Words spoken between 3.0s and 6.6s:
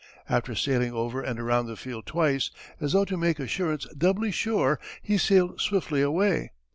to make assurance doubly sure he sailed swiftly away.